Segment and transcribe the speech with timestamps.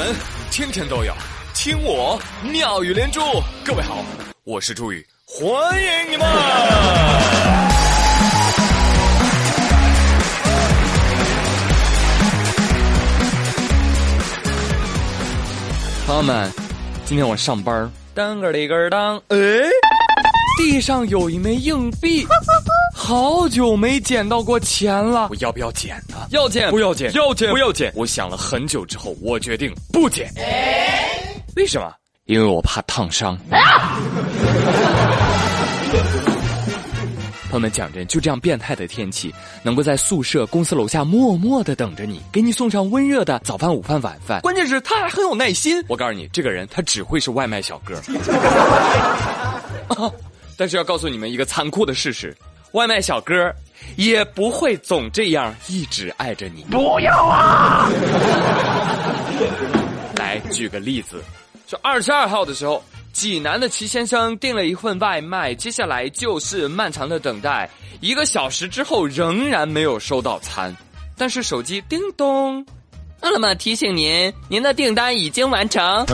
[0.00, 0.14] 门
[0.50, 1.12] 天天都有
[1.54, 3.20] 听我妙语连珠。
[3.62, 4.02] 各位好，
[4.44, 6.26] 我是朱宇，欢迎你们！
[16.06, 16.50] 朋友们，
[17.04, 19.36] 今天我上班，当个里个当，哎，
[20.56, 22.26] 地上有一枚硬币。
[23.10, 26.14] 好久没捡到过钱了，我要不要捡呢？
[26.30, 27.92] 要捡，不要捡，要捡，不要捡。
[27.96, 30.32] 我想了很久之后，我决定不捡。
[31.56, 31.92] 为什么？
[32.26, 33.36] 因为我怕烫伤。
[37.50, 39.34] 朋友们讲真，就这样变态的天气，
[39.64, 44.40] 能够在宿舍、公司楼下默默的等着你，给你送上温热的早饭、午饭、晚饭。
[44.42, 45.84] 关键是他还很有耐心。
[45.88, 48.00] 我告诉你，这个人他只会是外卖小哥。
[50.56, 52.32] 但是要告诉你们一个残酷的事实。
[52.72, 53.52] 外卖小哥
[53.96, 56.62] 也不会总这样一直爱着你。
[56.70, 57.88] 不要啊！
[60.16, 61.22] 来举个例子，
[61.66, 67.68] 说二十二号的时候，济南的齐先生订了一份外卖，接下来就是漫长的等待，
[68.00, 70.76] 一个小时之后仍然没有收到餐，
[71.16, 72.64] 但是手机叮咚，
[73.22, 76.06] 饿了么提醒您，您的订单已经完成。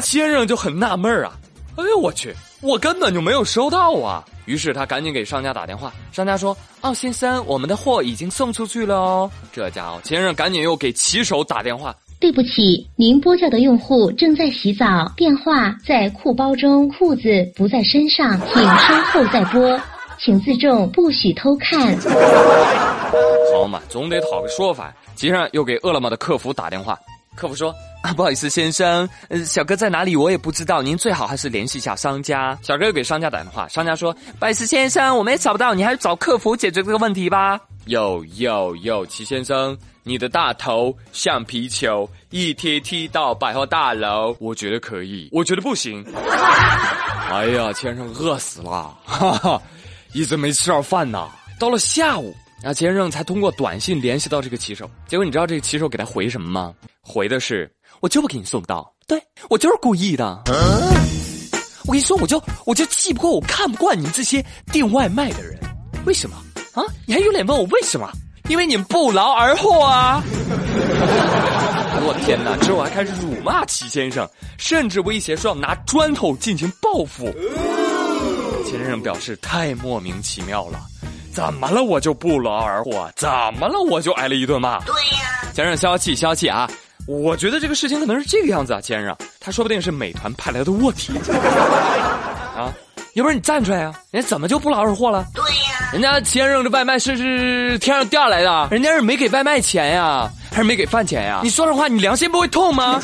[0.00, 1.32] 先生就很纳闷啊，
[1.78, 4.24] 哎呦我去，我根本就没有收到啊！
[4.46, 17.22] 于是他赶紧给商家打电话，商家说：“哦，先生，我们的货已经送出去了哦。”这家伙，先生赶紧又给骑手打电话：“对不起，您拨叫的用户正在洗澡，电话在裤包中，裤子
[17.54, 19.80] 不在身上，请稍后再拨，
[20.18, 21.96] 请自重，不许偷看。”
[23.54, 24.92] 好嘛，总得讨个说法。
[25.14, 26.98] 接着又给饿了么的客服打电话。
[27.38, 27.72] 客服说
[28.02, 30.16] ：“啊，不好意思，先生，呃，小哥在哪里？
[30.16, 30.82] 我也不知道。
[30.82, 46.04] 您最好还是联系一下商家。”小哥又给商家打电话，商家说：“不好意思，先生，我们也找不到，你还是找客服解决这个问题吧。”有有有，齐先生，你的大头像皮球，一踢踢到百货大楼，我觉得可以，我觉得不行。
[47.30, 49.62] 哎呀，先生饿死了，哈哈，
[50.12, 51.28] 一直没吃上饭呐。
[51.58, 52.34] 到了下午。
[52.60, 56.74] 然后先生才通过短信联系到这个骑手，结果你知道这个骑手给他回什么吗？
[57.00, 57.70] 回的是
[58.00, 60.42] 我就不给你送到，对我就是故意的。
[61.86, 65.58] 我跟你说，我就我就气不过，我看不惯你们这些订外卖的人。
[66.04, 66.36] 为什么
[66.74, 66.82] 啊？
[67.06, 68.10] 你还有脸问我为什么？
[68.48, 70.22] 因为你们不劳而获啊！
[72.00, 72.56] 我天哪！
[72.58, 77.30] 之后还开始辱骂齐先生，甚至威胁说要拿砖头进行报复。
[78.64, 80.80] 齐先生表示太莫名其妙了。
[81.38, 81.84] 怎么了？
[81.84, 83.08] 我就不劳而获？
[83.14, 83.28] 怎
[83.60, 83.78] 么了？
[83.88, 84.80] 我就挨了一顿骂？
[84.80, 86.68] 对呀，先生消气消气啊！
[87.06, 91.16] 我觉得这个事情可能是这个样子啊，先生，他说不定是美团派来的卧底
[92.58, 92.74] 啊！
[93.14, 93.94] 要不然你站出来啊！
[94.10, 95.24] 人家怎么就不劳而获了？
[95.32, 101.38] 对呀，人家先生这外卖是是天上掉下来的， 人家是没给外卖钱呀，还是没给饭钱呀？
[101.44, 103.00] 你说实话，你良心不会痛吗？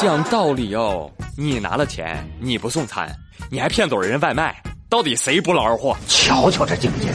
[0.00, 3.12] 讲道理哦，你拿了钱，你不送餐，
[3.50, 4.54] 你还骗走人家外卖。
[4.94, 5.96] 到底谁不劳而获？
[6.06, 7.08] 瞧瞧这境界，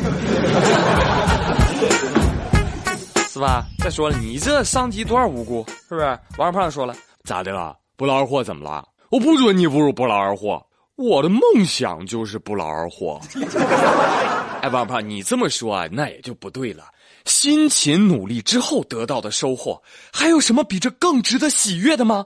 [3.30, 3.64] 是吧？
[3.82, 6.20] 再说了，你这伤及多少无辜，是不是？
[6.38, 7.74] 王二胖说了，咋的了？
[7.96, 8.86] 不劳而获怎么了？
[9.10, 10.62] 我不准你侮辱不劳而获，
[10.98, 13.18] 我的梦想就是不劳而获。
[14.62, 16.84] 哎，王二胖，你这么说啊，那也就不对了。
[17.24, 22.26] 辛勤努力之后得到的收获，还有什么比这更值得喜悦的吗？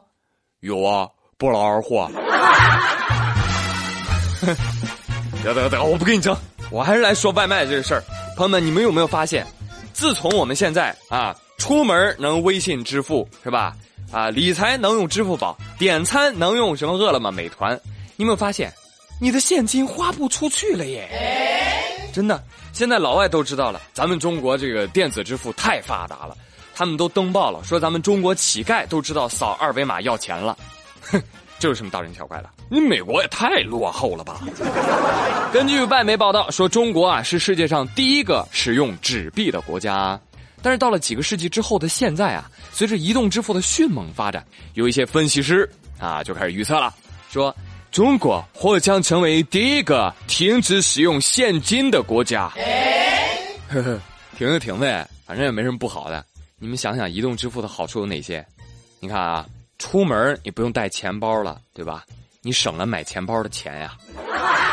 [0.62, 2.10] 有啊，不劳而获。
[5.44, 6.36] 得得得，我不跟你争，
[6.72, 8.04] 我还是来说外卖这个事儿。
[8.38, 9.46] 朋友们，你们有没有发现，
[9.92, 13.76] 自从我们现在啊出门能微信支付是吧？
[14.12, 17.78] 啊理财能用支付宝，点餐能用什么饿了么、美团？
[18.16, 18.72] 你有没有发现，
[19.20, 21.10] 你的现金花不出去了耶？
[22.14, 26.38] 真的，现在老外都知道了，咱们中国这个电子支付太发达了，
[26.74, 30.58] 他们都登报了，说咱们中国乞丐都知道扫二维码要钱了。
[31.02, 31.22] 哼。
[31.64, 32.50] 这有什么大惊小怪的？
[32.68, 34.42] 你美国也太落后了吧！
[35.54, 40.20] 根据外媒报道说，中国啊是世界上第一个使用纸币的国家。
[40.62, 46.94] 但是到了几个世纪之后的现在啊，随着移动支付的迅猛发展，有一些分析师啊就开始预测了，
[47.32, 47.56] 说
[47.94, 52.50] 中国或将成为第一个停止使用现金的国家。
[53.70, 53.98] 呵呵，
[54.38, 56.26] 停就停呗，反正也没什么不好的。
[56.60, 58.46] 你们想想，移动支付的好处有哪些？
[59.00, 59.46] 你看啊。
[59.78, 62.06] 出门你不用带钱包了，对吧？
[62.42, 63.98] 你省了买钱包的钱呀。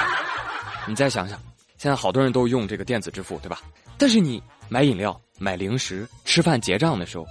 [0.87, 1.39] 你再想想，
[1.79, 3.61] 现在好多人都用这个电子支付，对吧？
[3.99, 7.27] 但是你买饮料、买零食、吃饭结账的时候，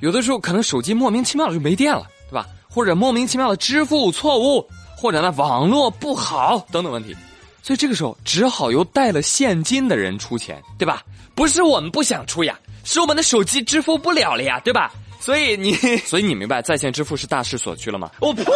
[0.00, 2.46] 有的时候可能手机莫名其妙的就没电了，对吧？
[2.68, 7.14] 或者莫名其妙的支付错误，或者呢网络不好等等问题，
[7.62, 11.02] 所以这个时候只好由带了现金的人出钱，对吧？
[11.34, 14.92] 不是我们不想出呀，是我们的手机支付不了了呀，对吧？
[15.22, 15.74] 所以你，
[16.04, 18.10] 所以你明白在线支付是大势所趋了吗？
[18.18, 18.42] 我呸！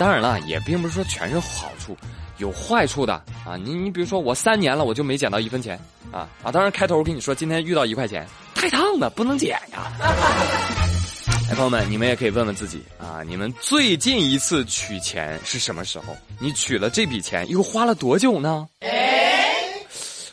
[0.00, 1.96] 当然了，也并不是说全是好处，
[2.38, 3.14] 有坏处的
[3.46, 3.56] 啊。
[3.56, 5.78] 你你比如说，我三年了，我就没捡到一分钱
[6.10, 6.50] 啊啊！
[6.50, 9.92] 当然，开头我跟你说，今天遇到一块钱，太烫了，不能捡呀。
[11.48, 16.16] 哎，朋友们，你们也可以问问自己啊，你们最近一次取钱是什么时候？
[16.40, 18.66] 你取了这笔钱又花了多久呢？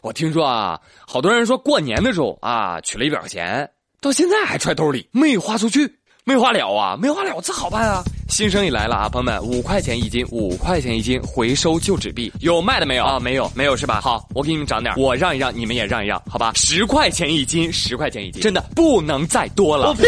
[0.01, 3.69] 我听说啊，好多人说过年的时候啊，取了一百块钱，
[3.99, 5.91] 到现在还揣兜里，没花出去，
[6.23, 8.01] 没花了啊，没花了，这好办啊！
[8.29, 13.19] 新生意来了啊，朋友们，五块钱一斤，五块钱一斤，回收旧纸币，有卖的没有啊？
[13.19, 13.99] 没有，没有是吧？
[13.99, 16.53] 好，我给你们涨点，我让一让，你们也让一让，好吧？
[16.55, 19.93] 十块钱一斤，十块钱一斤，真的不能再多了。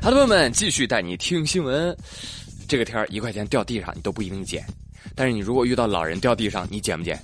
[0.00, 1.96] 好的，朋友们，继续带你听新闻。
[2.68, 4.64] 这个天儿一块钱掉地上，你都不一定捡。
[5.14, 7.18] 但是你如果遇到老人掉地上，你捡不捡？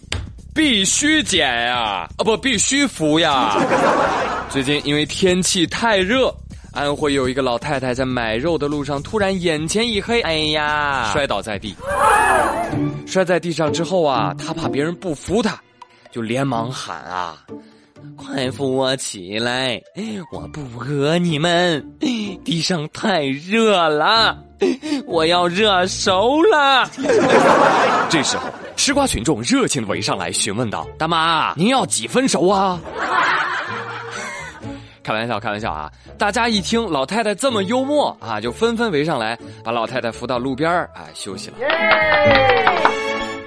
[0.54, 2.08] 必须捡呀！
[2.16, 3.56] 啊不，必须扶呀！
[4.50, 6.34] 最近因为天气太热，
[6.72, 11.76] 安徽有一个老太太在买肉的路上突然眼前一黑，哎呀，摔倒在地。
[13.06, 15.58] 摔在地上之后啊，她怕别人不扶她，
[16.10, 17.44] 就连忙喊啊
[18.16, 19.80] ：“快扶我起来！
[20.32, 24.36] 我不讹你们，地上太热了。”
[25.06, 26.90] 我要热熟了。
[28.10, 32.80] 这时候，吃瓜群众热情的围上来询问道：“大妈，您要几分熟啊？”
[35.04, 35.90] 开玩笑，开玩笑啊！
[36.18, 41.56] 大家一听老太太这么幽默啊，就纷纷围上来，把老太太扶到路边儿啊休息了。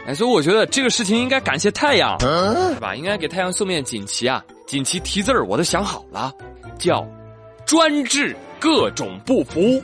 [0.07, 2.95] 哎，所以我觉得这个事情应该感谢太阳，是吧？
[2.95, 4.43] 应该给太阳送面锦旗啊！
[4.65, 6.33] 锦旗题字儿我都想好了，
[6.79, 7.05] 叫
[7.65, 9.81] “专治各种不服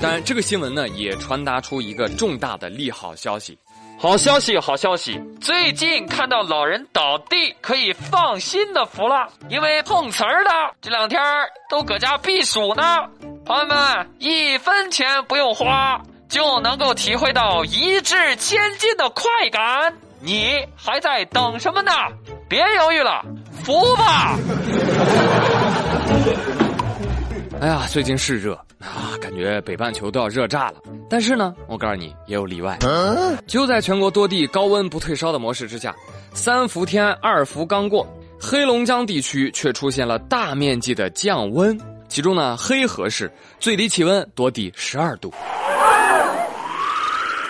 [0.00, 3.58] 当然，这个新闻呢也传达出一个重大的利好消息。
[3.96, 5.20] 好消息，好消息！
[5.40, 10.50] 最近看到老人倒地，可以放心的扶了，因为碰瓷儿的
[10.80, 11.20] 这两天
[11.70, 12.82] 都搁家避暑呢。
[13.46, 19.94] 朋友们，一分钱不用花，就能够体会到一掷千金的快感。
[20.20, 21.92] 你还在等什么呢？
[22.48, 23.24] 别犹豫了，
[23.62, 24.38] 服吧！
[27.60, 30.76] 哎呀，最近是热啊，感觉北半球都要热炸了。
[31.10, 32.78] 但是呢，我告诉你，也有例外。
[33.46, 35.94] 就在全国多地高温不退烧的模式之下，
[36.32, 38.06] 三伏天二伏刚过，
[38.40, 41.78] 黑龙江地区却出现了大面积的降温。
[42.08, 45.32] 其中呢，黑河市最低气温多低十二度。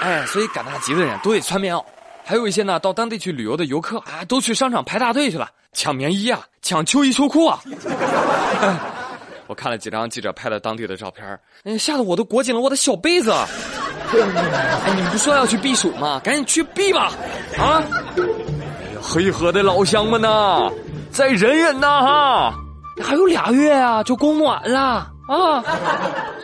[0.05, 1.83] 哎，所以赶大集的人都得穿棉袄，
[2.25, 7.59] 还有一些呢到当地去旅游的游客啊，都去商场排大队去了，抢棉衣啊，抢秋衣秋裤啊。
[9.47, 11.27] 我看了几张记者拍的当地的照片
[11.65, 13.31] 哎，吓得我都裹紧了我的小被子。
[13.33, 16.21] 哎，你们不说要去避暑吗？
[16.23, 17.13] 赶紧去避吧！
[17.59, 17.83] 啊！
[18.17, 20.71] 哎呀，黑河的老乡们呐，
[21.11, 22.55] 再忍忍呐哈！
[23.03, 25.65] 还有俩月啊，就供暖了啊！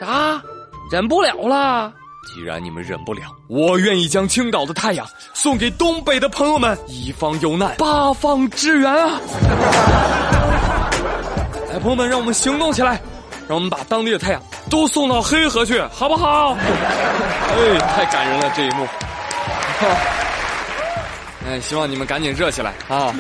[0.01, 0.43] 啥？
[0.91, 1.93] 忍不了了？
[2.27, 9.21] 既然你们忍不了，我愿意将青岛的太阳送给东北的朋友们，一方有难，八方支援啊！
[11.73, 13.01] 来，朋友们，让我们行动起来，
[13.49, 16.55] 让我们把当地的太阳都送到黑河去，好不好？
[16.61, 18.87] 哎，太感人了这一幕。
[21.49, 23.12] 哎，希望你们赶紧热起来啊！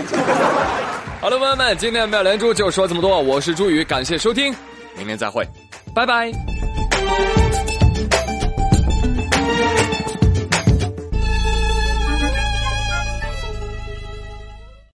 [1.20, 4.54] 好了，朋友们，今天的妙连珠就说这么多，我是朱宇，感谢收听，
[4.96, 5.46] 明天再会，
[5.94, 6.30] 拜拜。